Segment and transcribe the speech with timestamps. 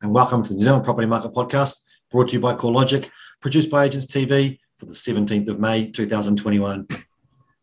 [0.00, 1.80] and welcome to the New Zealand Property Market Podcast,
[2.10, 6.86] brought to you by CoreLogic, produced by Agents TV for the 17th of May 2021.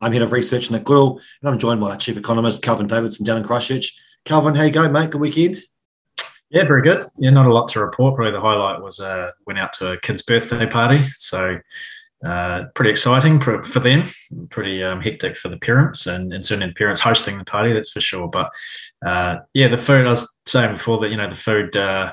[0.02, 3.26] I'm Head of Research Nick Goodall, and I'm joined by our Chief Economist, Kelvin Davidson,
[3.26, 3.98] down in Christchurch.
[4.26, 5.12] Kelvin, how you going, mate?
[5.12, 5.60] Good weekend?
[6.50, 7.08] Yeah, very good.
[7.18, 8.16] Yeah, not a lot to report.
[8.16, 11.04] Probably the highlight was uh, went out to a kid's birthday party.
[11.16, 11.58] So
[12.26, 14.04] uh, pretty exciting for, for them,
[14.50, 17.92] pretty um, hectic for the parents and, and certainly the parents hosting the party, that's
[17.92, 18.28] for sure.
[18.28, 18.52] But
[19.06, 22.12] uh, yeah, the food, I was saying before that, you know, the food uh,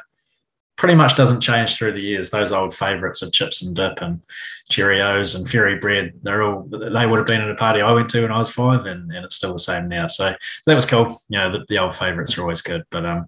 [0.77, 2.31] pretty much doesn't change through the years.
[2.31, 4.21] Those old favourites of chips and dip and
[4.71, 8.09] Cheerios and fairy bread, they're all, they would have been at a party I went
[8.11, 10.07] to when I was five and, and it's still the same now.
[10.07, 11.17] So, so that was cool.
[11.29, 12.85] You know, the, the old favourites are always good.
[12.91, 13.27] But um,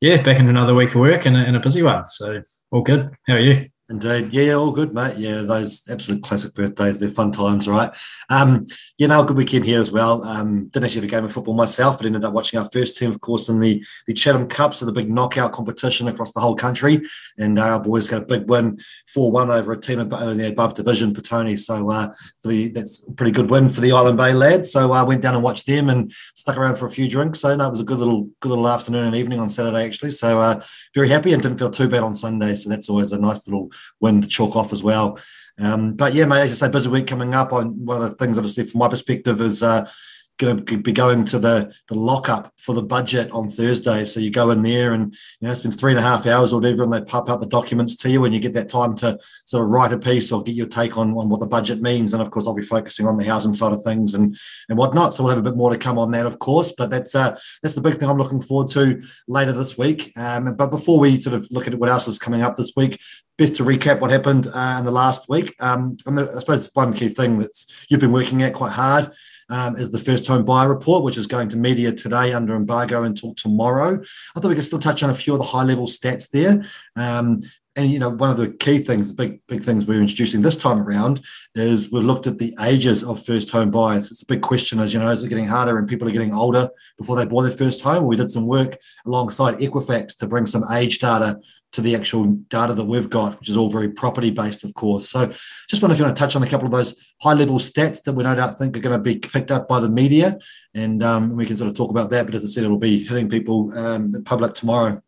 [0.00, 2.06] yeah, back into another week of work and and a busy one.
[2.06, 2.40] So
[2.70, 3.10] all good.
[3.26, 3.68] How are you?
[3.90, 4.32] Indeed.
[4.32, 5.18] Yeah, all good, mate.
[5.18, 6.98] Yeah, those absolute classic birthdays.
[6.98, 7.94] They're fun times, right?
[8.30, 8.66] Um,
[8.96, 10.24] you know, good weekend here as well.
[10.24, 12.96] Um, didn't actually have a game of football myself, but ended up watching our first
[12.96, 16.40] team, of course, in the, the Chatham Cup, so the big knockout competition across the
[16.40, 17.02] whole country.
[17.36, 18.80] And our boys got a big win
[19.12, 21.58] 4 1 over a team in the above division, Petone.
[21.58, 24.72] So uh, the, that's a pretty good win for the Island Bay lads.
[24.72, 27.40] So I uh, went down and watched them and stuck around for a few drinks.
[27.40, 30.12] So no, it was a good little good little afternoon and evening on Saturday, actually.
[30.12, 30.62] So uh,
[30.94, 32.54] very happy and didn't feel too bad on Sunday.
[32.54, 35.18] So that's always a nice little win the chalk off as well.
[35.58, 37.52] Um, but yeah, mate, as I say, busy week coming up.
[37.52, 39.88] On one of the things, obviously, from my perspective, is uh,
[40.38, 44.04] going to be going to the the lockup for the budget on Thursday.
[44.04, 46.52] So you go in there, and you know it's been three and a half hours
[46.52, 48.94] or whatever, and they pop out the documents to you, and you get that time
[48.96, 51.80] to sort of write a piece or get your take on, on what the budget
[51.80, 52.12] means.
[52.12, 54.36] And of course, I'll be focusing on the housing side of things and
[54.68, 55.14] and whatnot.
[55.14, 56.72] So we'll have a bit more to come on that, of course.
[56.76, 60.12] But that's uh, that's the big thing I'm looking forward to later this week.
[60.16, 63.00] Um, but before we sort of look at what else is coming up this week,
[63.38, 65.54] best to recap what happened uh, in the last week.
[65.60, 69.12] Um, and the, I suppose one key thing that's you've been working at quite hard
[69.50, 73.04] um, is the first home buyer report, which is going to media today under embargo
[73.04, 74.00] until tomorrow.
[74.36, 76.64] I thought we could still touch on a few of the high level stats there.
[76.96, 77.40] Um,
[77.76, 80.56] and you know, one of the key things, the big big things we're introducing this
[80.56, 81.20] time around
[81.54, 84.10] is we've looked at the ages of first home buyers.
[84.10, 86.34] It's a big question, as you know, is it getting harder and people are getting
[86.34, 86.68] older
[86.98, 88.06] before they bought their first home?
[88.06, 91.40] We did some work alongside Equifax to bring some age data
[91.72, 95.08] to the actual data that we've got, which is all very property based, of course.
[95.08, 95.32] So,
[95.68, 98.04] just wonder if you want to touch on a couple of those high level stats
[98.04, 100.38] that we no doubt think are going to be picked up by the media,
[100.74, 102.26] and um, we can sort of talk about that.
[102.26, 105.02] But as I said, it'll be hitting people um, public tomorrow.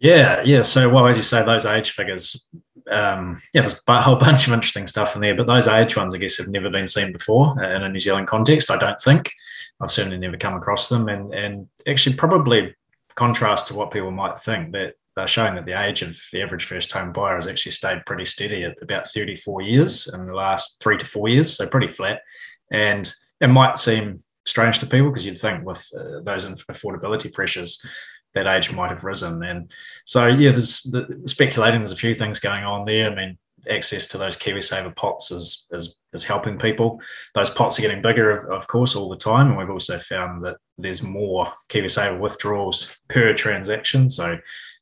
[0.00, 0.62] Yeah, yeah.
[0.62, 2.48] So, well, as you say, those age figures,
[2.90, 6.14] um, yeah, there's a whole bunch of interesting stuff in there, but those age ones,
[6.14, 8.70] I guess, have never been seen before in a New Zealand context.
[8.70, 9.32] I don't think
[9.80, 12.74] I've certainly never come across them, and and actually probably
[13.16, 16.64] contrast to what people might think that they're showing that the age of the average
[16.64, 20.80] first home buyer has actually stayed pretty steady at about 34 years in the last
[20.80, 22.20] three to four years, so pretty flat.
[22.70, 27.84] And it might seem strange to people because you'd think with uh, those affordability pressures
[28.34, 29.42] that age might have risen.
[29.42, 29.70] And
[30.04, 31.80] so, yeah, there's the, speculating.
[31.80, 33.10] There's a few things going on there.
[33.10, 37.00] I mean, access to those KiwiSaver pots is, is is helping people.
[37.34, 39.48] Those pots are getting bigger, of, of course, all the time.
[39.48, 44.08] And we've also found that there's more KiwiSaver withdrawals per transaction.
[44.08, 44.30] So,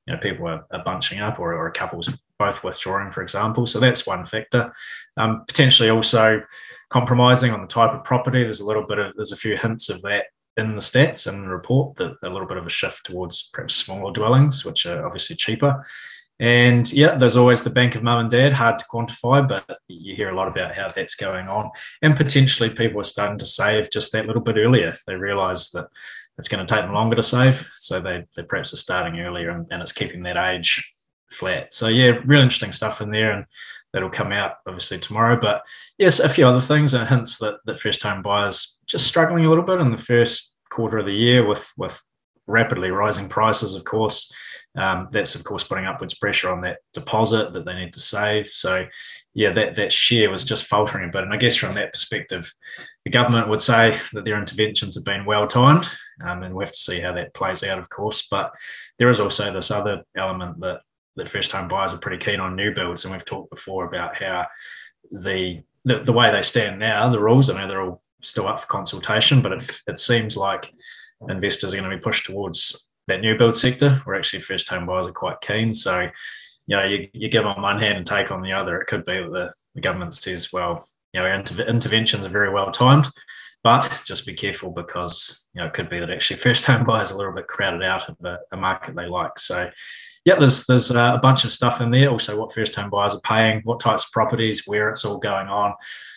[0.07, 3.67] you know, people are, are bunching up, or, or a couple's both withdrawing, for example.
[3.67, 4.73] So that's one factor.
[5.17, 6.43] Um, potentially also
[6.91, 8.43] compromising on the type of property.
[8.43, 11.51] There's a little bit of there's a few hints of that in the stats and
[11.51, 15.37] report that a little bit of a shift towards perhaps smaller dwellings, which are obviously
[15.37, 15.85] cheaper.
[16.39, 20.15] And yeah, there's always the bank of mum and dad, hard to quantify, but you
[20.15, 21.71] hear a lot about how that's going on.
[22.03, 24.95] And potentially people are starting to save just that little bit earlier.
[25.07, 25.89] They realize that
[26.39, 27.67] it's going to take them longer to save.
[27.79, 30.93] So they, they perhaps are starting earlier and, and it's keeping that age
[31.31, 31.73] flat.
[31.73, 33.33] So yeah, real interesting stuff in there.
[33.33, 33.47] And
[33.93, 35.39] that'll come out obviously tomorrow.
[35.41, 35.63] But
[35.99, 39.49] yes, a few other things and hints that, that first home buyers just struggling a
[39.49, 42.01] little bit in the first quarter of the year with, with
[42.47, 44.33] rapidly rising prices, of course.
[44.77, 48.49] Um, that's of course putting upwards pressure on that deposit that they need to save.
[48.49, 48.85] So
[49.33, 51.23] yeah, that that share was just faltering a bit.
[51.23, 52.53] And I guess from that perspective,
[53.05, 55.89] the government would say that their interventions have been well timed,
[56.27, 58.27] um, and we have to see how that plays out, of course.
[58.31, 58.53] But
[58.99, 60.81] there is also this other element that
[61.17, 64.17] that first home buyers are pretty keen on new builds, and we've talked before about
[64.17, 64.47] how
[65.11, 67.49] the the, the way they stand now, the rules.
[67.49, 70.73] I know they're all still up for consultation, but it, it seems like
[71.29, 74.85] investors are going to be pushed towards that new build sector, where actually first home
[74.85, 75.73] buyers are quite keen.
[75.73, 76.09] So,
[76.67, 78.81] you know, you, you give on one hand and take on the other.
[78.81, 82.51] It could be that the, the government says, well, you know, inter- interventions are very
[82.51, 83.09] well timed,
[83.63, 87.13] but just be careful because, you know, it could be that actually first home buyers
[87.13, 89.39] are a little bit crowded out of the, the market they like.
[89.39, 89.71] So,
[90.27, 92.11] yeah, there's there's uh, a bunch of stuff in there.
[92.11, 95.47] Also, what first home buyers are paying, what types of properties, where it's all going
[95.47, 95.73] on.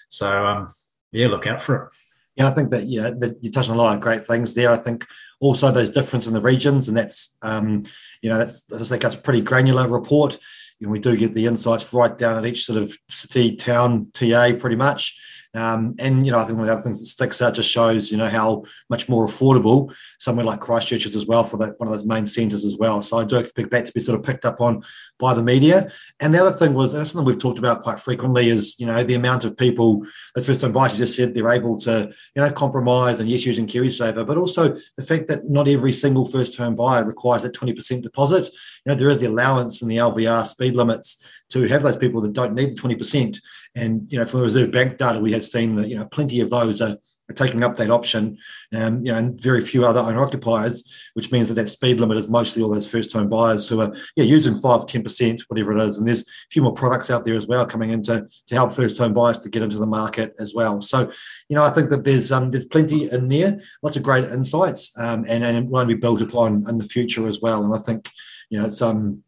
[0.07, 0.67] So um,
[1.11, 1.93] yeah, look out for it.
[2.35, 4.71] Yeah, I think that yeah, that you touched on a lot of great things there.
[4.71, 5.05] I think
[5.39, 7.83] also there's difference in the regions, and that's um,
[8.23, 10.39] you know that's that's like a pretty granular report.
[10.79, 14.09] You know, we do get the insights right down at each sort of city, town,
[14.13, 15.21] TA, pretty much.
[15.55, 17.71] Um, and you know, I think one of the other things that sticks out just
[17.71, 21.79] shows you know how much more affordable somewhere like Christchurch is as well for that
[21.79, 23.01] one of those main centres as well.
[23.01, 24.83] So I do expect that to be sort of picked up on
[25.17, 25.91] by the media.
[26.19, 28.85] And the other thing was, and that's something we've talked about quite frequently, is you
[28.85, 30.05] know the amount of people.
[30.37, 33.65] As first time buyers just said, they're able to you know compromise and yes, using
[33.65, 37.73] KiwiSaver, but also the fact that not every single first home buyer requires that twenty
[37.73, 38.45] percent deposit.
[38.85, 42.21] You know there is the allowance and the LVR speed limits to have those people
[42.21, 43.39] that don't need the twenty percent.
[43.75, 46.41] And you know, from the Reserve Bank data, we have seen that you know plenty
[46.41, 46.97] of those are,
[47.29, 48.37] are taking up that option.
[48.75, 52.17] Um, you know, and very few other owner occupiers, which means that that speed limit
[52.17, 55.77] is mostly all those first home buyers who are yeah using five, 10 percent, whatever
[55.77, 55.97] it is.
[55.97, 58.97] And there's a few more products out there as well coming into to help first
[58.97, 60.81] home buyers to get into the market as well.
[60.81, 61.11] So,
[61.47, 64.91] you know, I think that there's um, there's plenty in there, lots of great insights,
[64.97, 67.63] um, and and want to be built upon in the future as well.
[67.63, 68.09] And I think
[68.49, 69.23] you know it's um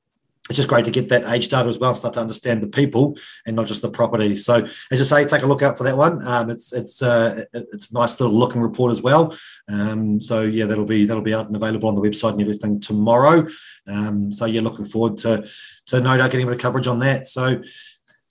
[0.50, 3.18] it's just great to get that age data as well, start to understand the people
[3.46, 4.38] and not just the property.
[4.38, 6.26] So, as I say, take a look out for that one.
[6.28, 9.36] Um, it's it's uh, it's a nice little looking report as well.
[9.70, 12.80] Um, so yeah, that'll be that'll be out and available on the website and everything
[12.80, 13.48] tomorrow.
[13.88, 15.48] Um, so yeah, looking forward to
[15.88, 17.28] to no doubt getting a bit of coverage on that.
[17.28, 17.62] So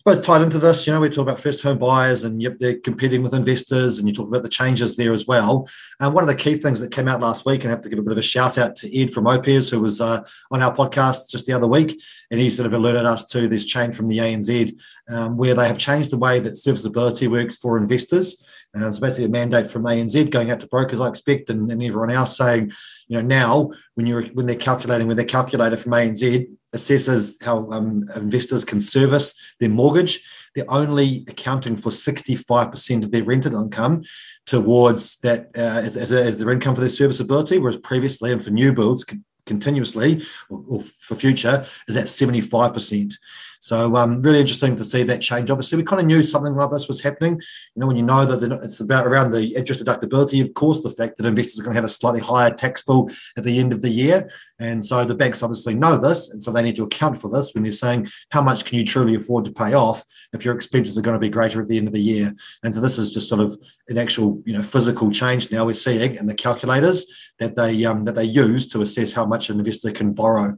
[0.00, 2.78] suppose tied into this, you know, we talk about first home buyers and yep, they're
[2.78, 5.68] competing with investors, and you talk about the changes there as well.
[6.00, 7.90] And one of the key things that came out last week, and I have to
[7.90, 10.62] give a bit of a shout out to Ed from Opes, who was uh, on
[10.62, 12.00] our podcast just the other week,
[12.30, 14.74] and he sort of alerted us to this change from the ANZ,
[15.10, 18.42] um, where they have changed the way that serviceability works for investors.
[18.74, 22.10] So basically, a mandate from ANZ going out to brokers, I expect, and, and everyone
[22.10, 22.72] else saying,
[23.08, 27.70] you know, now when you're when they're calculating with their calculator from ANZ assesses how
[27.70, 34.02] um, investors can service their mortgage, they're only accounting for 65% of their rented income
[34.46, 38.50] towards that uh, as, as, as, their income for their serviceability, whereas previously and for
[38.50, 39.04] new builds
[39.46, 43.14] continuously or, or for future is at 75%.
[43.60, 45.50] So um, really interesting to see that change.
[45.50, 47.34] Obviously, we kind of knew something like this was happening.
[47.74, 50.90] You know, when you know that it's about around the interest deductibility, of course, the
[50.90, 53.72] fact that investors are going to have a slightly higher tax bill at the end
[53.72, 54.30] of the year.
[54.60, 56.30] And so the banks obviously know this.
[56.30, 58.84] And so they need to account for this when they're saying, how much can you
[58.84, 61.78] truly afford to pay off if your expenses are going to be greater at the
[61.78, 62.34] end of the year?
[62.62, 63.58] And so this is just sort of
[63.88, 67.06] an actual, you know, physical change now we're seeing in the calculators
[67.38, 70.56] that they um, that they use to assess how much an investor can borrow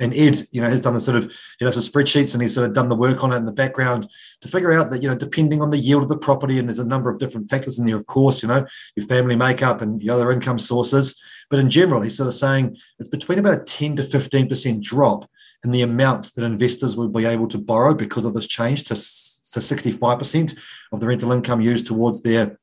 [0.00, 2.54] and Ed, you know, has done the sort of, he does the spreadsheets and he's
[2.54, 4.08] sort of done the work on it in the background
[4.40, 6.78] to figure out that, you know, depending on the yield of the property, and there's
[6.78, 8.66] a number of different factors in there, of course, you know,
[8.96, 11.20] your family makeup and your other income sources.
[11.52, 15.28] But in general, he's sort of saying it's between about a 10 to 15% drop
[15.62, 18.94] in the amount that investors will be able to borrow because of this change to,
[18.94, 20.56] to 65%
[20.92, 22.58] of the rental income used towards their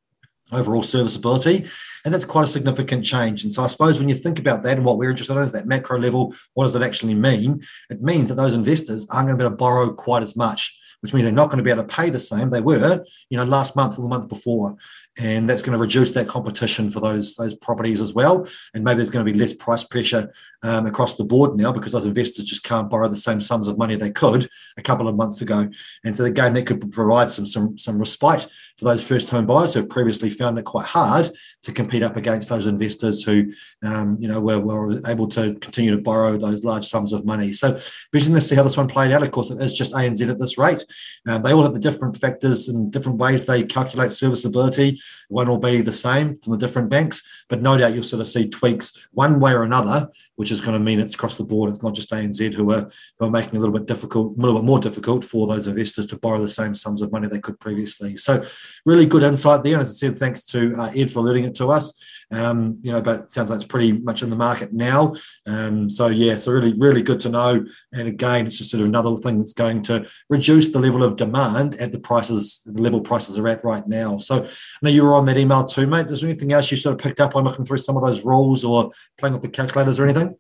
[0.52, 1.68] overall serviceability.
[2.04, 3.44] And that's quite a significant change.
[3.44, 5.52] And so I suppose when you think about that and what we're interested in is
[5.52, 7.62] that macro level, what does it actually mean?
[7.92, 10.76] It means that those investors aren't going to be able to borrow quite as much,
[11.02, 13.38] which means they're not going to be able to pay the same they were, you
[13.38, 14.78] know, last month or the month before
[15.20, 18.48] and that's going to reduce that competition for those those properties as well.
[18.74, 20.34] And maybe there's going to be less price pressure
[20.64, 23.78] um, across the board now because those investors just can't borrow the same sums of
[23.78, 25.70] money they could a couple of months ago.
[26.06, 29.74] And so again, that could provide some some some respite for those first home buyers
[29.74, 31.30] who have previously found it quite hard
[31.64, 33.52] to compete up against those investors who
[33.86, 37.52] um, you know were, were able to continue to borrow those large sums of money.
[37.52, 37.78] So
[38.14, 39.22] interesting to see how this one played out.
[39.22, 40.86] Of course, it is just ANZ at this rate.
[41.28, 45.58] Um, they all have the different factors and different ways they calculate serviceability one will
[45.58, 49.08] be the same from the different banks, but no doubt you'll sort of see tweaks
[49.12, 51.70] one way or another, which is going to mean it's across the board.
[51.70, 54.42] It's not just ANZ who are, who are making it a little bit difficult, a
[54.42, 57.40] little bit more difficult for those investors to borrow the same sums of money they
[57.40, 58.18] could previously.
[58.18, 58.46] So,
[58.86, 59.74] really good insight there.
[59.74, 62.02] And as I said, thanks to uh, Ed for alerting it to us.
[62.32, 65.16] Um, you know, but sounds like it's pretty much in the market now.
[65.48, 67.66] Um, so yeah, so really, really good to know.
[67.92, 71.16] And again, it's just sort of another thing that's going to reduce the level of
[71.16, 74.20] demand at the prices, the level prices are at right now.
[74.20, 74.50] So I
[74.82, 76.08] know you were on that email too, mate.
[76.08, 78.24] Is there anything else you sort of picked up on looking through some of those
[78.24, 80.38] rules or playing with the calculators or anything?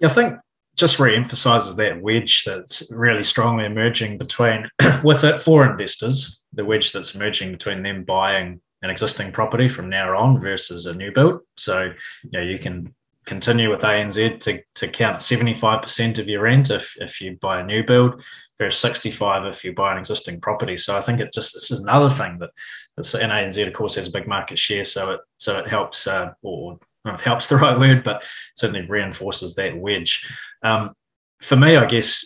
[0.00, 0.34] Yeah, I think
[0.78, 4.68] just re-emphasizes that wedge that's really strongly emerging between
[5.02, 9.88] with it for investors, the wedge that's emerging between them buying an existing property from
[9.88, 11.40] now on versus a new build.
[11.56, 11.92] So,
[12.24, 12.94] you know, you can
[13.26, 17.66] continue with ANZ to, to count 75% of your rent if, if you buy a
[17.66, 18.22] new build
[18.58, 20.76] versus 65 if you buy an existing property.
[20.76, 22.50] So I think it just this is another thing that
[22.96, 26.32] and ANZ of course has a big market share, so it so it helps uh,
[26.42, 28.24] or it helps the right word, but
[28.56, 30.26] certainly reinforces that wedge.
[30.62, 30.94] Um,
[31.40, 32.24] for me, I guess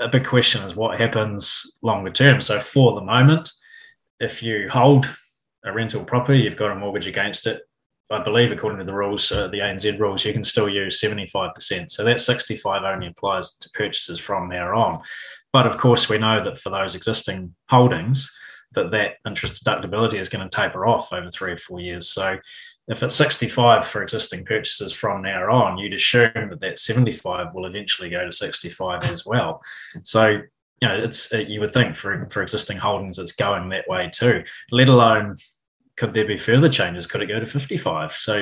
[0.00, 2.40] a big question is what happens longer term.
[2.40, 3.52] So for the moment,
[4.18, 5.06] if you hold
[5.64, 7.62] a rental property, you've got a mortgage against it,
[8.10, 11.90] I believe, according to the rules, uh, the ANZ rules, you can still use 75%.
[11.90, 15.00] So that 65 only applies to purchases from there on.
[15.52, 18.32] But of course, we know that for those existing holdings,
[18.72, 22.08] that that interest deductibility is going to taper off over three or four years.
[22.08, 22.36] So
[22.88, 27.66] if it's 65 for existing purchases from now on, you'd assume that that 75 will
[27.66, 29.62] eventually go to 65 as well.
[30.02, 30.40] So
[30.80, 34.44] you know, it's you would think for for existing holdings, it's going that way too.
[34.70, 35.36] Let alone,
[35.96, 37.06] could there be further changes?
[37.06, 38.12] Could it go to 55?
[38.12, 38.36] So,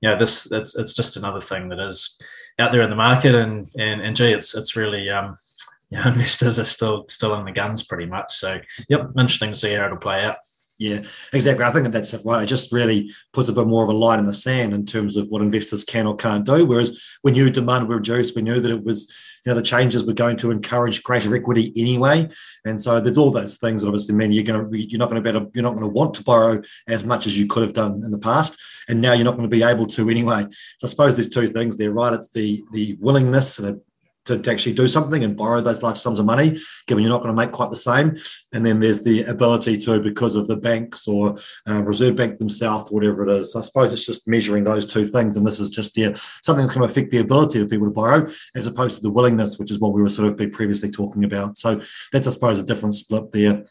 [0.00, 2.18] you know, this it's it's just another thing that is
[2.58, 5.36] out there in the market, and and and gee, it's it's really um,
[5.90, 8.32] you know, investors are still still in the guns pretty much.
[8.32, 10.36] So, yep, interesting to see how it'll play out.
[10.78, 11.64] Yeah, exactly.
[11.64, 12.42] I think that that's right.
[12.42, 15.16] It just really puts a bit more of a line in the sand in terms
[15.16, 16.66] of what investors can or can't do.
[16.66, 19.12] Whereas when you demand were reduced, we knew that it was,
[19.44, 22.28] you know, the changes were going to encourage greater equity anyway.
[22.64, 25.22] And so there's all those things that obviously mean you're going to you're not going
[25.22, 27.62] to be able, you're not going to want to borrow as much as you could
[27.62, 28.58] have done in the past,
[28.88, 30.46] and now you're not going to be able to anyway.
[30.78, 32.12] So I suppose there's two things there, right?
[32.12, 33.82] It's the the willingness and the
[34.24, 37.22] to, to, actually do something and borrow those large sums of money, given you're not
[37.22, 38.16] going to make quite the same.
[38.52, 41.36] And then there's the ability to, because of the banks or
[41.68, 43.54] uh, Reserve Bank themselves, whatever it is.
[43.56, 45.36] I suppose it's just measuring those two things.
[45.36, 47.92] And this is just the, something that's going to affect the ability of people to
[47.92, 50.90] borrow as opposed to the willingness, which is what we were sort of been previously
[50.90, 51.58] talking about.
[51.58, 51.80] So
[52.12, 53.64] that's, I suppose, a different split there.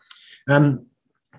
[0.48, 0.88] Um,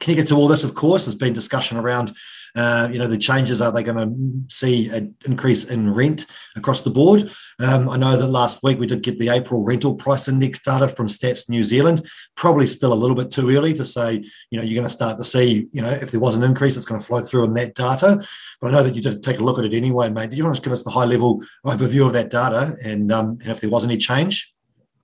[0.00, 0.64] can you get to all this?
[0.64, 2.12] Of course, there's been discussion around
[2.54, 6.82] uh, you know, the changes are they going to see an increase in rent across
[6.82, 7.30] the board?
[7.58, 10.88] Um, I know that last week we did get the April rental price index data
[10.88, 12.08] from Stats New Zealand.
[12.36, 15.16] Probably still a little bit too early to say, you know, you're going to start
[15.16, 17.54] to see, you know, if there was an increase, it's going to flow through in
[17.54, 18.24] that data.
[18.60, 20.30] But I know that you did take a look at it anyway, mate.
[20.30, 23.38] Do you want to give us the high level overview of that data and, um,
[23.42, 24.54] and if there was any change?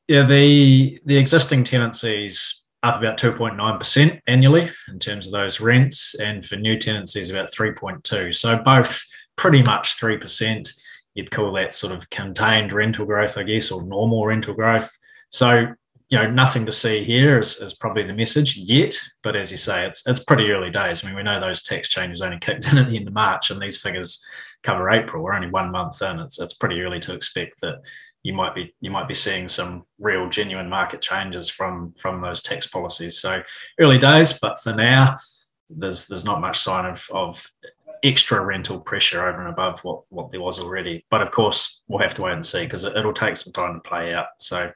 [0.07, 6.45] Yeah, the the existing tenancies up about 2.9% annually in terms of those rents, and
[6.45, 8.35] for new tenancies, about 3.2.
[8.35, 9.03] So both
[9.37, 10.69] pretty much 3%.
[11.15, 14.91] You'd call that sort of contained rental growth, I guess, or normal rental growth.
[15.29, 15.75] So,
[16.09, 18.99] you know, nothing to see here is, is probably the message yet.
[19.23, 21.05] But as you say, it's it's pretty early days.
[21.05, 23.51] I mean, we know those tax changes only kicked in at the end of March,
[23.51, 24.25] and these figures
[24.63, 25.23] cover April.
[25.23, 26.19] We're only one month in.
[26.21, 27.81] It's it's pretty early to expect that
[28.23, 32.43] you might be you might be seeing some real genuine market changes from from those
[32.43, 33.19] tax policies.
[33.19, 33.43] So
[33.81, 35.17] early days, but for now,
[35.71, 37.51] there's there's not much sign of of
[38.03, 41.05] extra rental pressure over and above what what there was already.
[41.11, 43.75] But of course, we'll have to wait and see because it, will take some time
[43.75, 44.27] to play out.
[44.39, 44.71] So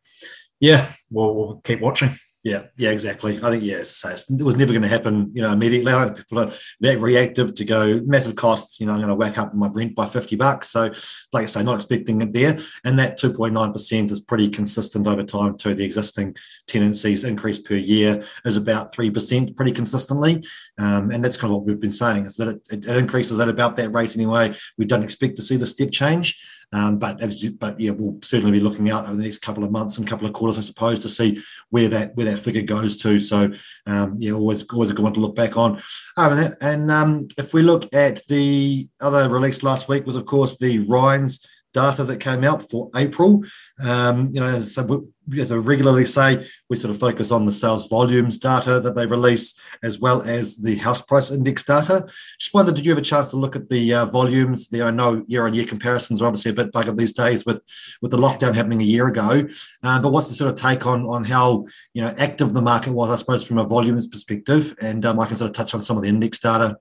[0.60, 2.16] yeah, we'll, we'll keep watching.
[2.44, 3.38] Yeah, yeah, exactly.
[3.42, 5.94] I think yeah, it was never going to happen, you know, immediately.
[5.94, 8.78] I think people are that reactive to go massive costs.
[8.78, 10.68] You know, I'm going to whack up my rent by fifty bucks.
[10.68, 10.92] So,
[11.32, 14.50] like I say, not expecting it there, and that two point nine percent is pretty
[14.50, 15.56] consistent over time.
[15.56, 16.36] To the existing
[16.66, 20.44] tenancies increase per year is about three percent, pretty consistently,
[20.78, 23.40] um, and that's kind of what we've been saying is that it, it, it increases
[23.40, 24.54] at about that rate anyway.
[24.76, 26.46] We don't expect to see the step change.
[26.72, 27.20] Um, but
[27.58, 30.26] but yeah, we'll certainly be looking out over the next couple of months and couple
[30.26, 33.20] of quarters, I suppose, to see where that where that figure goes to.
[33.20, 33.52] So
[33.86, 35.80] um, yeah, always always a good one to look back on.
[36.16, 40.56] Oh, and, um, if we look at the other release last week was of course
[40.58, 43.44] the REINZ data that came out for April.
[43.80, 47.52] Um, you know, so we, as I regularly say, we sort of focus on the
[47.52, 52.06] sales volumes data that they release, as well as the house price index data.
[52.38, 54.68] Just wondered, did you have a chance to look at the uh, volumes?
[54.68, 57.62] There, I know year-on-year comparisons are obviously a bit buggered these days with
[58.00, 59.46] with the lockdown happening a year ago.
[59.82, 62.92] Um, but what's the sort of take on on how you know active the market
[62.92, 64.74] was, I suppose, from a volumes perspective?
[64.80, 66.78] And um, I can sort of touch on some of the index data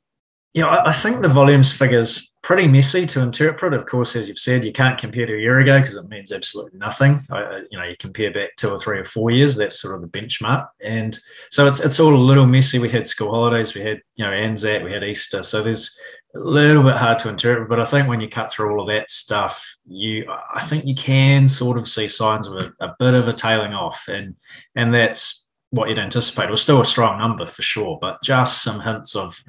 [0.53, 3.73] yeah, I think the volumes figures pretty messy to interpret.
[3.73, 6.31] Of course, as you've said, you can't compare to a year ago because it means
[6.31, 7.21] absolutely nothing.
[7.71, 9.55] you know, you compare back two or three or four years.
[9.55, 11.17] That's sort of the benchmark, and
[11.49, 12.79] so it's it's all a little messy.
[12.79, 15.97] We had school holidays, we had you know Anzac, we had Easter, so there's
[16.35, 17.69] a little bit hard to interpret.
[17.69, 20.95] But I think when you cut through all of that stuff, you I think you
[20.95, 24.35] can sort of see signs of a, a bit of a tailing off, and
[24.75, 26.49] and that's what you'd anticipate.
[26.49, 29.41] It was still a strong number for sure, but just some hints of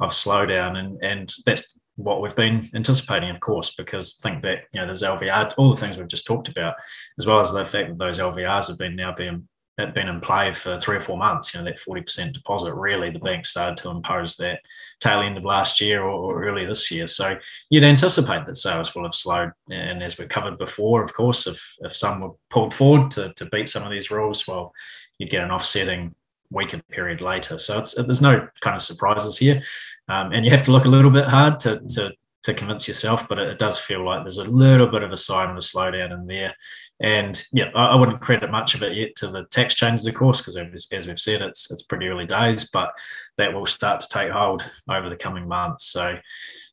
[0.00, 4.80] of slowdown, and and that's what we've been anticipating, of course, because think that you
[4.80, 6.74] know there's LVR, all the things we've just talked about,
[7.18, 9.48] as well as the fact that those LVRs have been now being
[9.94, 11.52] been in play for three or four months.
[11.52, 12.74] You know that forty percent deposit.
[12.74, 14.60] Really, the bank started to impose that
[15.00, 17.06] tail end of last year or, or early this year.
[17.06, 17.36] So
[17.70, 19.52] you'd anticipate that sales will have slowed.
[19.70, 23.46] And as we covered before, of course, if if some were pulled forward to to
[23.46, 24.72] beat some of these rules, well,
[25.18, 26.14] you'd get an offsetting
[26.52, 27.58] weaker period later.
[27.58, 29.62] So it's, there's no kind of surprises here,
[30.08, 32.12] um, and you have to look a little bit hard to to,
[32.44, 33.28] to convince yourself.
[33.28, 35.60] But it, it, does feel like there's a little bit of a sign of a
[35.60, 36.54] slowdown in there.
[37.00, 40.14] And yeah, I, I wouldn't credit much of it yet to the tax changes, of
[40.14, 42.68] course, because as, as we've said, it's it's pretty early days.
[42.70, 42.92] But
[43.38, 45.86] that will start to take hold over the coming months.
[45.86, 46.16] So,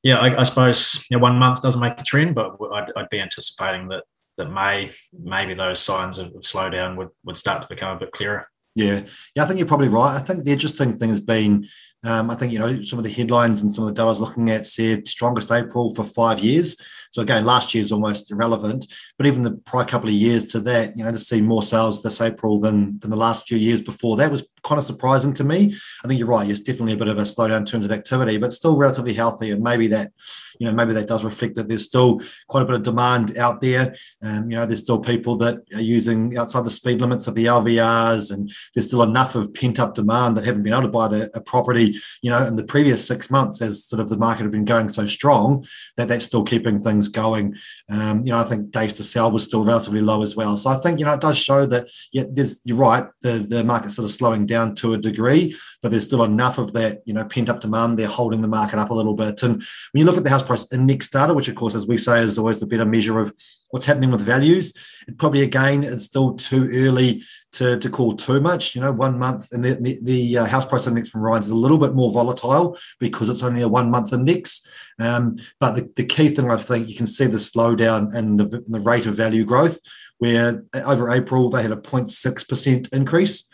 [0.03, 3.09] yeah, I, I suppose you know, one month doesn't make a trend, but I'd, I'd,
[3.09, 4.03] be anticipating that
[4.37, 8.47] that May maybe those signs of, slowdown would would start to become a bit clearer.
[8.75, 9.01] Yeah,
[9.35, 10.15] yeah, I think you're probably right.
[10.15, 11.67] I think the interesting thing has been,
[12.03, 14.09] um, I think you know some of the headlines and some of the data I
[14.09, 16.77] was looking at said strongest April for five years.
[17.11, 18.85] So again, last year is almost irrelevant,
[19.17, 22.03] but even the prior couple of years to that, you know, to see more sales
[22.03, 25.43] this April than than the last few years before that was kind of surprising to
[25.43, 25.75] me.
[26.03, 26.47] I think you're right.
[26.47, 29.51] Yes, definitely a bit of a slowdown in terms of activity, but still relatively healthy.
[29.51, 30.11] And maybe that,
[30.59, 33.61] you know, maybe that does reflect that there's still quite a bit of demand out
[33.61, 33.95] there.
[34.21, 37.45] Um, you know, there's still people that are using outside the speed limits of the
[37.45, 41.07] LVRs, and there's still enough of pent up demand that haven't been able to buy
[41.07, 41.88] the, a property,
[42.21, 44.89] you know, in the previous six months as sort of the market had been going
[44.89, 45.65] so strong
[45.97, 47.55] that that's still keeping things going.
[47.89, 50.57] Um, you know, I think days to sell was still relatively low as well.
[50.57, 53.63] So I think, you know, it does show that, yeah, there's, you're right, the, the
[53.63, 57.13] market's sort of slowing down to a degree, but there's still enough of that, you
[57.13, 57.97] know, pent up demand.
[57.97, 59.43] They're holding the market up a little bit.
[59.43, 59.55] And
[59.91, 62.21] when you look at the house price index data, which of course, as we say,
[62.21, 63.33] is always the better measure of
[63.69, 64.73] what's happening with values,
[65.07, 68.75] it probably again it's still too early to, to call too much.
[68.75, 71.49] You know, one month and the, the, the uh, house price index from REINZ is
[71.49, 74.65] a little bit more volatile because it's only a one month index.
[74.99, 78.63] Um, but the, the key thing I think you can see the slowdown and the,
[78.67, 79.79] the rate of value growth,
[80.17, 83.49] where over April they had a 0.6% increase.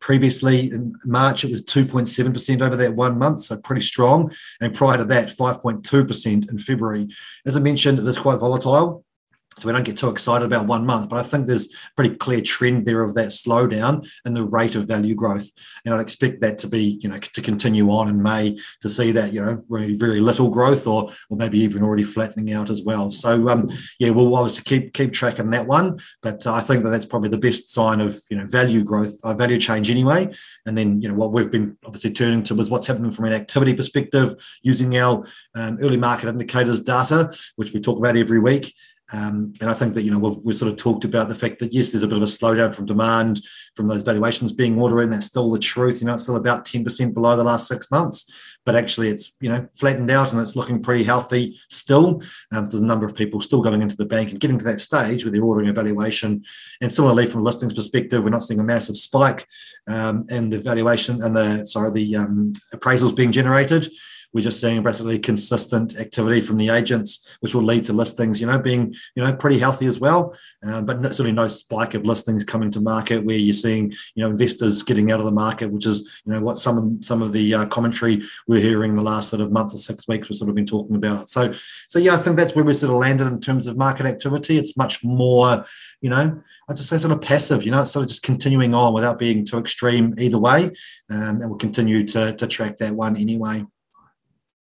[0.00, 4.32] Previously in March, it was 2.7% over that one month, so pretty strong.
[4.60, 7.08] And prior to that, 5.2% in February.
[7.46, 9.04] As I mentioned, it is quite volatile
[9.56, 12.16] so we don't get too excited about one month, but I think there's a pretty
[12.16, 15.50] clear trend there of that slowdown in the rate of value growth,
[15.84, 19.12] and I'd expect that to be, you know, to continue on in May to see
[19.12, 22.82] that, you know, really very little growth, or or maybe even already flattening out as
[22.82, 23.10] well.
[23.10, 26.90] So um, yeah, we'll obviously keep keep tracking that one, but uh, I think that
[26.90, 30.32] that's probably the best sign of you know value growth, uh, value change anyway.
[30.66, 33.32] And then you know what we've been obviously turning to was what's happening from an
[33.32, 38.74] activity perspective using our um, early market indicators data, which we talk about every week.
[39.12, 41.58] Um, and I think that, you know, we've, we've, sort of talked about the fact
[41.58, 43.42] that, yes, there's a bit of a slowdown from demand
[43.74, 46.00] from those valuations being ordered, and that's still the truth.
[46.00, 48.30] You know, it's still about 10% below the last six months,
[48.64, 52.22] but actually it's, you know, flattened out and it's looking pretty healthy still.
[52.52, 54.64] Um, so there's a number of people still going into the bank and getting to
[54.64, 56.44] that stage where they're ordering a valuation.
[56.80, 59.46] And similarly, from a listings perspective, we're not seeing a massive spike
[59.88, 63.90] um, in the valuation and the, sorry, the um, appraisals being generated
[64.32, 68.46] we're just seeing basically consistent activity from the agents, which will lead to listings, you
[68.46, 70.34] know, being you know pretty healthy as well.
[70.66, 74.30] Uh, but certainly no spike of listings coming to market where you're seeing you know
[74.30, 77.54] investors getting out of the market, which is you know what some some of the
[77.54, 80.54] uh, commentary we're hearing the last sort of month or six weeks we've sort of
[80.54, 81.28] been talking about.
[81.28, 81.52] So
[81.88, 84.58] so yeah, I think that's where we sort of landed in terms of market activity.
[84.58, 85.64] It's much more,
[86.00, 88.74] you know, I just say sort of passive, you know, it's sort of just continuing
[88.74, 90.70] on without being too extreme either way.
[91.10, 93.64] Um, and we'll continue to, to track that one anyway.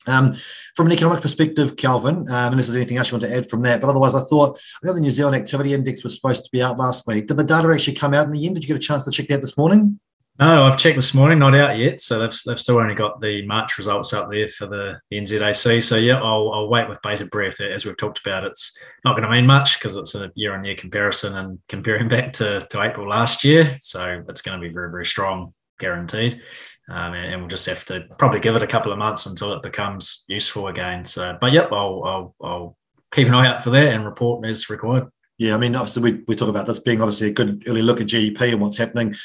[0.07, 0.35] Um,
[0.75, 3.49] from an economic perspective, Kelvin, um, and this is anything else you want to add
[3.49, 6.43] from that, but otherwise, I thought I know the New Zealand Activity Index was supposed
[6.45, 7.27] to be out last week.
[7.27, 8.55] Did the data actually come out in the end?
[8.55, 9.99] Did you get a chance to check that this morning?
[10.37, 12.01] No, I've checked this morning, not out yet.
[12.01, 15.81] So they've, they've still only got the March results out there for the, the NZAC.
[15.81, 17.61] So yeah, I'll, I'll wait with bated breath.
[17.61, 20.65] As we've talked about, it's not going to mean much because it's a year on
[20.65, 23.77] year comparison and comparing back to, to April last year.
[23.79, 26.41] So it's going to be very, very strong, guaranteed.
[26.89, 29.53] Um, and, and, we'll just have to probably give it a couple of months until
[29.53, 31.03] it becomes useful again.
[31.03, 32.77] So, but yep, I'll, I'll, I'll
[33.11, 35.07] keep an eye out for that and report as required.
[35.38, 38.01] Yeah, I mean, obviously, we, we talk about this being obviously a good early look
[38.01, 39.15] at GDP and what's happening.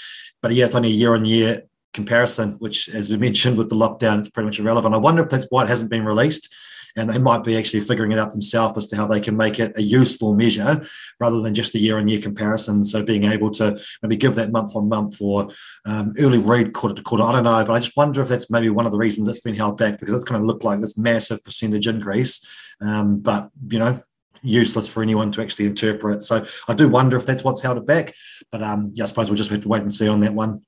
[0.40, 3.76] But yeah, it's only a year on year comparison, which, as we mentioned with the
[3.76, 4.94] lockdown, it's pretty much irrelevant.
[4.94, 6.54] I wonder if that's why it hasn't been released
[6.96, 9.58] and they might be actually figuring it out themselves as to how they can make
[9.58, 10.82] it a useful measure
[11.18, 12.84] rather than just the year on year comparison.
[12.84, 15.50] So being able to maybe give that month on month or
[15.84, 18.50] um, early read quarter to quarter, I don't know, but I just wonder if that's
[18.50, 20.80] maybe one of the reasons that's been held back because it's going to look like
[20.80, 22.46] this massive percentage increase.
[22.80, 24.00] Um, but, you know,
[24.42, 26.22] useless for anyone to actually interpret.
[26.22, 28.14] So I do wonder if that's what's held it back.
[28.50, 30.62] But um, yeah, I suppose we'll just have to wait and see on that one.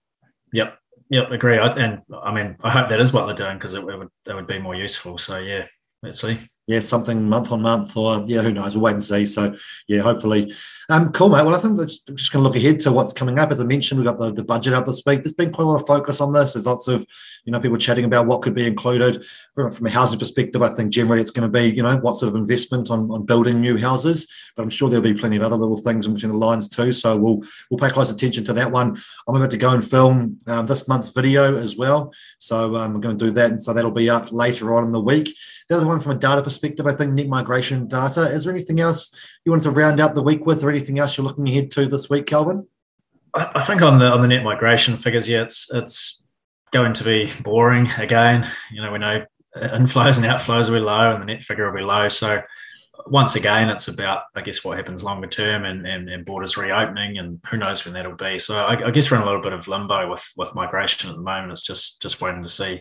[0.53, 0.79] Yep.
[1.11, 1.59] Yep, agree.
[1.59, 4.09] I, and I mean, I hope that is what they're doing because it, it, would
[4.25, 5.19] that would be more useful.
[5.19, 5.67] So yeah,
[6.03, 6.39] let's see.
[6.69, 8.77] Yeah, something month on month, or yeah, who knows?
[8.77, 9.27] We'll wait and see.
[9.27, 9.57] So,
[9.89, 10.55] yeah, hopefully,
[10.89, 11.45] um, cool, mate.
[11.45, 13.51] Well, I think that's just going to look ahead to what's coming up.
[13.51, 15.25] As I mentioned, we've got the, the budget out this week.
[15.25, 16.53] There's been quite a lot of focus on this.
[16.53, 17.05] There's lots of,
[17.45, 19.25] you know, people chatting about what could be included
[19.57, 20.63] from, from a housing perspective.
[20.63, 23.27] I think generally it's going to be, you know, what sort of investment on, on
[23.27, 24.29] building new houses.
[24.55, 26.93] But I'm sure there'll be plenty of other little things in between the lines too.
[26.93, 29.03] So we'll we'll pay close attention to that one.
[29.27, 32.15] I'm about to go and film um, this month's video as well.
[32.39, 34.93] So um, we're going to do that, and so that'll be up later on in
[34.93, 35.37] the week.
[35.73, 38.25] The other one from a data perspective, I think net migration data.
[38.25, 41.17] Is there anything else you want to round out the week with, or anything else
[41.17, 42.67] you're looking ahead to this week, Kelvin?
[43.33, 46.25] I think on the on the net migration figures, yeah, it's it's
[46.73, 48.47] going to be boring again.
[48.71, 49.25] You know, we know
[49.57, 52.11] inflows and outflows will be low, and the net figure will be low.
[52.11, 52.43] So
[53.07, 57.19] once again, it's about, I guess, what happens longer term and, and, and borders reopening,
[57.19, 58.39] and who knows when that'll be.
[58.39, 61.17] So I, I, guess we're in a little bit of limbo with with migration at
[61.17, 61.53] the moment.
[61.53, 62.81] It's just just waiting to see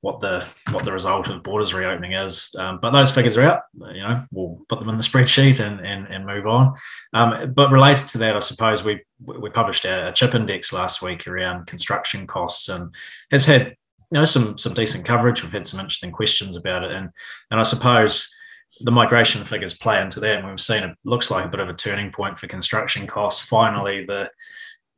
[0.00, 2.54] what the what the result of borders reopening is.
[2.58, 3.62] Um, but those figures are out.
[3.74, 6.74] You know, we'll put them in the spreadsheet and and, and move on.
[7.14, 11.02] Um, but related to that, I suppose we we published a, a chip index last
[11.02, 12.94] week around construction costs and
[13.30, 13.76] has had
[14.10, 15.42] you know some some decent coverage.
[15.42, 17.10] We've had some interesting questions about it, and
[17.50, 18.34] and I suppose
[18.80, 20.38] the migration figures play into that.
[20.38, 23.42] And we've seen it looks like a bit of a turning point for construction costs.
[23.42, 24.30] Finally, the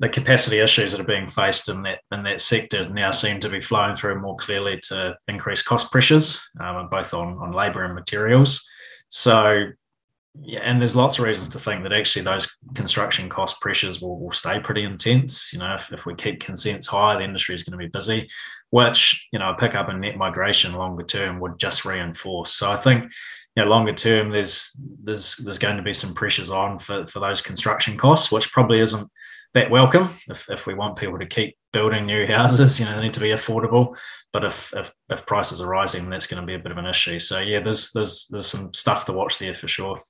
[0.00, 3.50] the capacity issues that are being faced in that in that sector now seem to
[3.50, 7.94] be flowing through more clearly to increase cost pressures, um, both on on labour and
[7.94, 8.66] materials.
[9.09, 9.66] So,
[10.40, 14.18] yeah, and there's lots of reasons to think that actually those construction cost pressures will,
[14.18, 15.52] will stay pretty intense.
[15.52, 18.30] You know, if, if we keep consents high, the industry is going to be busy,
[18.70, 22.54] which you know a pickup in net migration longer term would just reinforce.
[22.54, 23.12] So I think
[23.56, 27.20] you know, longer term, there's there's there's going to be some pressures on for, for
[27.20, 29.10] those construction costs, which probably isn't
[29.54, 30.08] that welcome.
[30.28, 33.20] If, if we want people to keep building new houses you know they need to
[33.20, 33.96] be affordable.
[34.32, 36.86] But if, if if prices are rising that's going to be a bit of an
[36.86, 37.18] issue.
[37.18, 40.00] So yeah there's there's there's some stuff to watch there for sure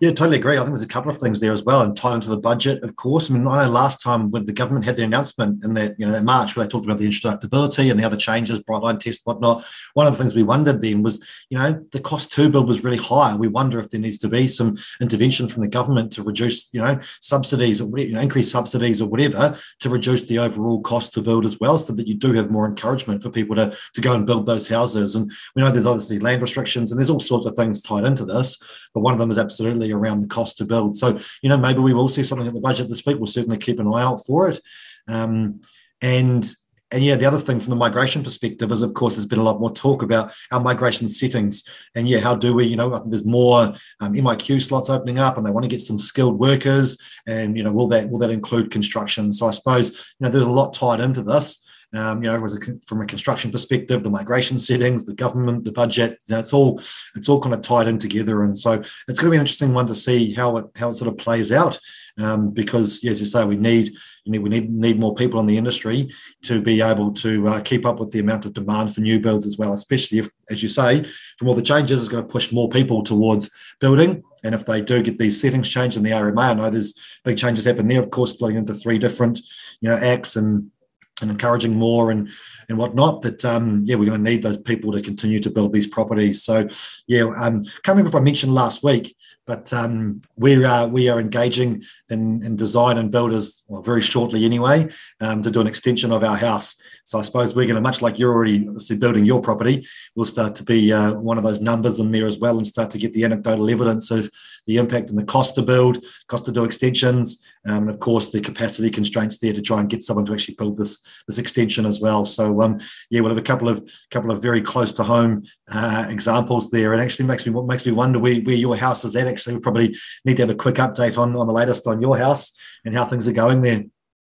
[0.00, 0.56] yeah, totally agree.
[0.56, 2.82] I think there's a couple of things there as well, and tied into the budget,
[2.82, 3.30] of course.
[3.30, 6.04] I mean, I know last time when the government had their announcement in that, you
[6.04, 8.98] know, that March where they talked about the introductibility and the other changes, bright line
[8.98, 9.64] test, whatnot.
[9.94, 12.82] One of the things we wondered then was, you know, the cost to build was
[12.82, 13.36] really high.
[13.36, 16.82] We wonder if there needs to be some intervention from the government to reduce, you
[16.82, 21.22] know, subsidies or you know, increase subsidies or whatever to reduce the overall cost to
[21.22, 24.14] build as well, so that you do have more encouragement for people to to go
[24.14, 25.14] and build those houses.
[25.14, 28.24] And we know there's obviously land restrictions and there's all sorts of things tied into
[28.24, 28.58] this,
[28.92, 30.96] but one of them is absolutely around the cost to build.
[30.96, 33.18] So, you know, maybe we will see something at the budget this week.
[33.18, 34.60] We'll certainly keep an eye out for it.
[35.08, 35.60] Um,
[36.02, 36.50] and
[36.90, 39.42] and yeah, the other thing from the migration perspective is, of course, there's been a
[39.42, 41.66] lot more talk about our migration settings.
[41.96, 45.18] And yeah, how do we, you know, I think there's more um, MIQ slots opening
[45.18, 46.96] up, and they want to get some skilled workers.
[47.26, 49.32] And you know, will that will that include construction?
[49.32, 51.63] So I suppose you know there's a lot tied into this
[51.94, 52.46] um, you know,
[52.86, 56.80] from a construction perspective, the migration settings, the government, the budget, that's all
[57.14, 58.42] it's all kind of tied in together.
[58.42, 58.72] And so
[59.08, 61.18] it's going to be an interesting one to see how it how it sort of
[61.18, 61.78] plays out.
[62.16, 63.92] Um, because as you say, we need
[64.24, 66.10] you know, we need need more people in the industry
[66.42, 69.46] to be able to uh, keep up with the amount of demand for new builds
[69.46, 69.72] as well.
[69.72, 71.04] Especially if, as you say,
[71.38, 74.22] from all the changes, is going to push more people towards building.
[74.42, 77.36] And if they do get these settings changed in the RMA, I know there's big
[77.36, 78.00] changes happen there.
[78.00, 79.40] Of course, splitting into three different
[79.80, 80.70] you know acts and
[81.20, 82.28] and encouraging more and
[82.68, 85.72] and whatnot that um yeah we're going to need those people to continue to build
[85.72, 86.42] these properties.
[86.42, 86.68] So
[87.06, 91.20] yeah um can't remember if i mentioned last week but um we are we are
[91.20, 94.88] engaging in, in design and builders well very shortly anyway
[95.20, 96.76] um, to do an extension of our house.
[97.04, 100.54] So i suppose we're going to much like you're already building your property we'll start
[100.56, 103.12] to be uh, one of those numbers in there as well and start to get
[103.12, 104.30] the anecdotal evidence of
[104.66, 108.30] the impact and the cost to build cost to do extensions um, and of course
[108.30, 111.86] the capacity constraints there to try and get someone to actually build this this extension
[111.86, 112.24] as well.
[112.24, 116.06] So um, yeah, we'll have a couple of couple of very close to home uh,
[116.08, 116.94] examples there.
[116.94, 119.26] It actually makes me what makes me wonder where, where your house is at.
[119.26, 122.16] Actually, we probably need to have a quick update on on the latest on your
[122.16, 122.52] house
[122.84, 123.84] and how things are going there.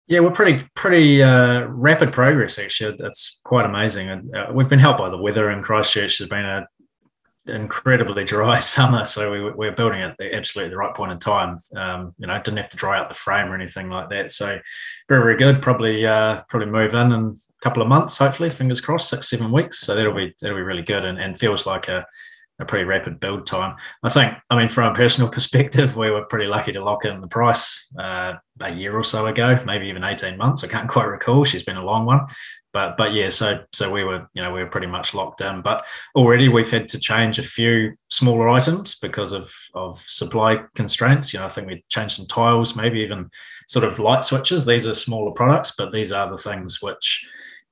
[0.08, 2.96] Yeah, we're pretty pretty uh, rapid progress actually.
[2.98, 6.18] That's quite amazing, and uh, we've been helped by the weather in Christchurch.
[6.18, 6.66] There's been a
[7.48, 11.18] incredibly dry summer, so we, we are building at the absolutely the right point in
[11.18, 11.58] time.
[11.74, 14.32] Um, you know, didn't have to dry out the frame or anything like that.
[14.32, 14.58] So
[15.08, 15.62] very very good.
[15.62, 19.50] Probably uh, probably move in in a couple of months, hopefully, fingers crossed, six seven
[19.52, 19.80] weeks.
[19.80, 22.06] So that'll be that'll be really good and, and feels like a
[22.58, 23.76] a pretty rapid build time.
[24.02, 27.20] I think, I mean, from a personal perspective, we were pretty lucky to lock in
[27.20, 30.64] the price uh, a year or so ago, maybe even 18 months.
[30.64, 31.44] I can't quite recall.
[31.44, 32.20] She's been a long one
[32.76, 35.62] but but yeah, so so we were you know we were pretty much locked in.
[35.62, 41.32] But already we've had to change a few smaller items because of of supply constraints.
[41.32, 43.30] You know, I think we changed some tiles, maybe even
[43.66, 44.66] sort of light switches.
[44.66, 47.26] These are smaller products, but these are the things which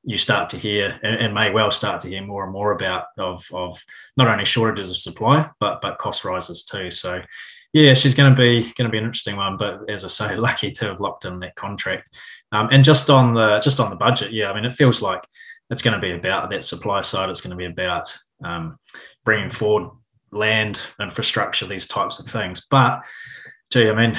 [0.04, 3.04] you start to hear and, and, may well start to hear more and more about
[3.18, 3.78] of of
[4.16, 6.90] not only shortages of supply but but cost rises too.
[6.90, 7.20] So
[7.74, 9.58] yeah, she's going to be going to be an interesting one.
[9.58, 12.08] But as I say, lucky to have locked in that contract.
[12.54, 15.26] Um, and just on the just on the budget, yeah, I mean, it feels like
[15.70, 17.28] it's going to be about that supply side.
[17.28, 18.78] It's going to be about um,
[19.24, 19.90] bringing forward
[20.30, 22.64] land infrastructure, these types of things.
[22.70, 23.02] But
[23.72, 24.16] gee, I mean,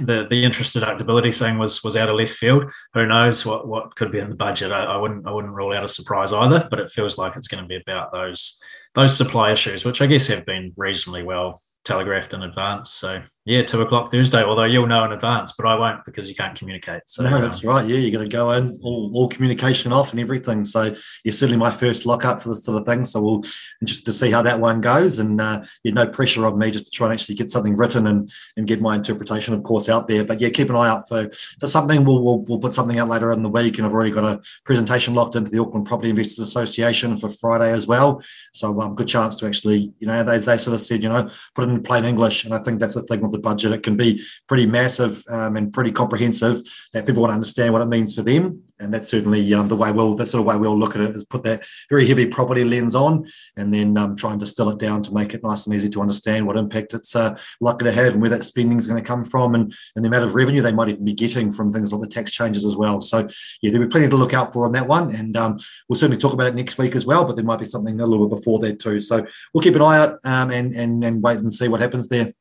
[0.00, 2.70] the the interest deductibility thing was was out of left field.
[2.94, 4.70] Who knows what what could be in the budget?
[4.70, 6.68] I, I wouldn't I wouldn't rule out a surprise either.
[6.70, 8.56] But it feels like it's going to be about those
[8.94, 12.90] those supply issues, which I guess have been reasonably well telegraphed in advance.
[12.90, 14.42] So yeah, two o'clock Thursday.
[14.42, 17.00] Although you'll know in advance, but I won't because you can't communicate.
[17.06, 17.88] So no, that's um, right.
[17.88, 20.66] Yeah, you got to go in all, all communication off and everything.
[20.66, 23.06] So you're certainly my first lock up for this sort of thing.
[23.06, 23.44] So we'll
[23.84, 26.84] just to see how that one goes, and uh, yeah, no pressure on me just
[26.84, 30.08] to try and actually get something written and and get my interpretation, of course, out
[30.08, 30.24] there.
[30.24, 32.04] But yeah, keep an eye out for for something.
[32.04, 34.42] We'll we'll, we'll put something out later in the week, and I've already got a
[34.66, 38.22] presentation locked into the Auckland Property Investors Association for Friday as well.
[38.52, 41.30] So um, good chance to actually, you know, they, they sort of said, you know,
[41.54, 43.72] put it in plain English, and I think that's the thing with the budget.
[43.72, 47.82] It can be pretty massive um, and pretty comprehensive that people want to understand what
[47.82, 48.62] it means for them.
[48.80, 51.16] And that's certainly um, the way we'll, the sort of way we'll look at it
[51.16, 54.78] is put that very heavy property lens on and then um, try and distill it
[54.78, 57.92] down to make it nice and easy to understand what impact it's uh, likely to
[57.92, 60.34] have and where that spending is going to come from and, and the amount of
[60.34, 63.00] revenue they might even be getting from things like the tax changes as well.
[63.00, 63.28] So,
[63.62, 65.14] yeah, there'll be plenty to look out for on that one.
[65.14, 67.66] And um, we'll certainly talk about it next week as well, but there might be
[67.66, 69.00] something a little bit before that too.
[69.00, 72.08] So we'll keep an eye out um, and, and, and wait and see what happens
[72.08, 72.32] there.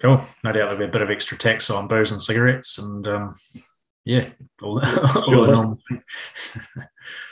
[0.00, 0.24] Cool.
[0.44, 3.34] No doubt there'll be a bit of extra tax on booze and cigarettes, and um,
[4.04, 4.30] yeah,
[4.62, 4.80] all,
[5.14, 5.78] all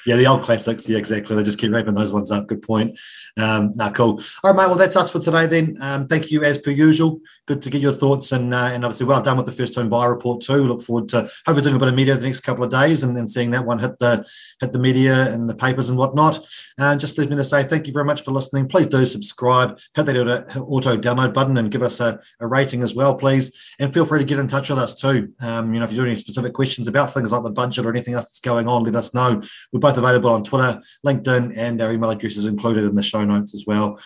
[0.07, 0.89] Yeah, the old classics.
[0.89, 1.37] Yeah, exactly.
[1.37, 2.47] They just keep wrapping those ones up.
[2.47, 2.99] Good point.
[3.37, 4.21] Um, nah, cool.
[4.43, 4.69] All right, mate.
[4.69, 5.77] Well, that's us for today then.
[5.81, 7.21] Um, thank you as per usual.
[7.47, 9.91] Good to get your thoughts and uh, and obviously well done with the first home
[9.91, 10.67] buyer report too.
[10.67, 13.17] Look forward to hopefully doing a bit of media the next couple of days and
[13.17, 14.27] then seeing that one hit the
[14.61, 16.41] hit the media and the papers and whatnot.
[16.79, 18.67] Uh, just leave me to say thank you very much for listening.
[18.69, 22.95] Please do subscribe, hit that auto download button and give us a, a rating as
[22.95, 23.57] well, please.
[23.79, 25.33] And feel free to get in touch with us too.
[25.41, 27.91] Um, you know, if you're doing any specific questions about things like the budget or
[27.91, 29.43] anything else that's going on, let us know.
[29.73, 33.25] We're both available on Twitter, LinkedIn, and our email address is included in the show
[33.25, 34.01] notes as well.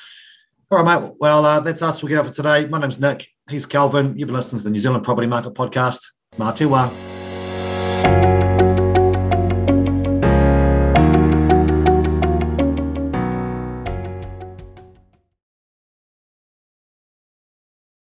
[0.71, 1.13] All right, mate.
[1.19, 2.03] Well, uh, that's us.
[2.03, 2.67] We'll get off for today.
[2.67, 3.29] My name's Nick.
[3.51, 4.19] He's Kelvin.
[4.19, 6.01] You've been listening to the New Zealand Property Market Podcast.
[6.39, 6.53] Mā.